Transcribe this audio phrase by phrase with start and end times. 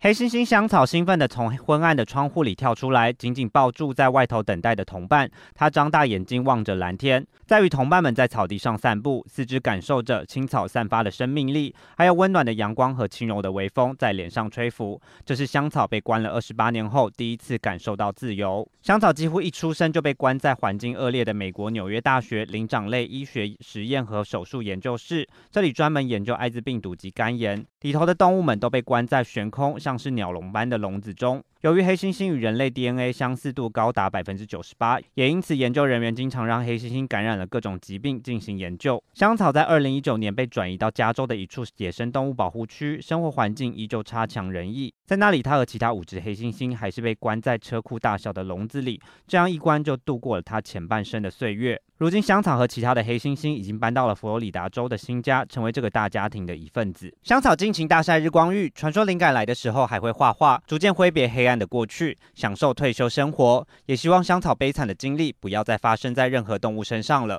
[0.00, 5.28] 黑猩猩香草兴奋地从昏暗的窗户里跳出来，紧紧抱住在外头等待的同伴。
[5.56, 15.00] 他张大眼睛望着蓝天，在与同伴们在草地上散步，四肢感受着青草散发的生命力，还有温暖的阳光和轻柔的微风在脸上吹拂。
[15.24, 18.64] 这是香草被关了二十八年后第一次感受到自由。
[18.80, 27.66] 香草几乎一出生就被关在环境恶劣的美国纽约大学灵长类医学实验和手术研究室，这里专门研究艾滋病毒及肝炎。
[27.82, 31.40] 里头的动物们都被关在悬空，像是鸟笼般的笼子中。
[31.60, 39.02] 由于黑猩猩与人类 DNA 相似度高达百分之九十八，也因此研究人员经常让黑猩猩感染了各种疾病进行研究。
[39.14, 44.92] 香草在二零一九年被转移到加州的一处野生动物保护区，生活环境依旧差强人意。
[45.06, 51.80] 在那里，它和其他五只黑猩猩还是被关在车库大小的笼子里，这样一关就度过了它前半生的岁月。
[51.96, 57.12] 如今，香草和其他的黑猩猩已经搬到了佛罗里达州的新家，成为这个大家庭的一份子。
[57.24, 63.68] 香草尽情大晒日光浴，传说灵感来的时候还会画画，逐渐挥别黑暗的过去，享受退休生活。
[63.84, 67.36] 也希望香草悲惨的经历不要再发生在任何动物身上了。